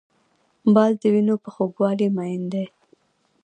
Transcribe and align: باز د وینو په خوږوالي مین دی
باز 0.75 0.93
د 1.01 1.03
وینو 1.13 1.35
په 1.43 1.49
خوږوالي 1.53 2.07
مین 2.15 2.41
دی 2.51 2.65